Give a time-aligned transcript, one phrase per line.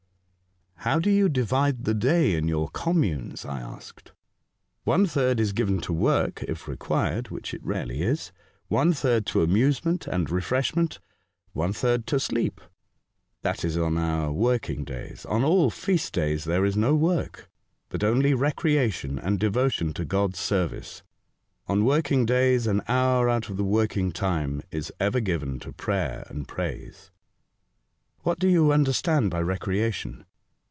[0.81, 4.13] *' How do you divide the day in your com munes?" I asked."
[4.83, 8.31] One third is given to work, if required (which it rarely is),
[8.67, 10.97] one third to amusement and refreshment,
[11.53, 12.59] one third to sleep.
[13.43, 15.23] That is on our working days.
[15.27, 17.47] On all feast days there is no work,
[17.89, 21.03] but only recreation and devotion to God's service.
[21.67, 26.25] On working days an hour out of the working time is ever given to prayer
[26.27, 27.11] and praise.""
[28.23, 30.25] What do you understand by recreation